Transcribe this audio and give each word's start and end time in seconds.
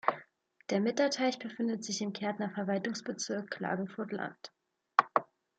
Der 0.71 0.79
Mitterteich 0.79 1.37
befindet 1.37 1.83
sich 1.83 2.01
im 2.01 2.11
Kärntner 2.11 2.49
Verwaltungsbezirk 2.49 3.51
Klagenfurt-Land. 3.51 4.51